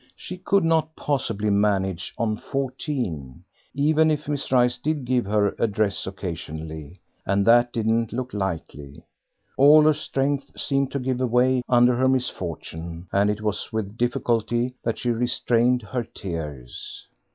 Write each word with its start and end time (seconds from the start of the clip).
She 0.15 0.39
could 0.39 0.63
not 0.63 0.95
possibly 0.95 1.51
manage 1.51 2.11
on 2.17 2.35
fourteen, 2.35 3.43
even 3.75 4.09
if 4.09 4.27
Miss 4.27 4.51
Rice 4.51 4.77
did 4.77 5.05
give 5.05 5.25
her 5.25 5.53
a 5.59 5.67
dress 5.67 6.07
occasionally, 6.07 6.99
and 7.23 7.45
that 7.45 7.71
didn't 7.71 8.11
look 8.11 8.33
likely. 8.33 9.05
All 9.57 9.83
her 9.83 9.93
strength 9.93 10.59
seemed 10.59 10.91
to 10.93 10.97
give 10.99 11.19
way 11.19 11.61
under 11.69 11.93
her 11.97 12.07
misfortune, 12.09 13.09
and 13.13 13.29
it 13.29 13.41
was 13.41 13.71
with 13.71 13.95
difficulty 13.95 14.73
that 14.81 14.97
she 14.97 15.11
restrained 15.11 15.83
her 15.83 16.03
tears. 16.03 17.07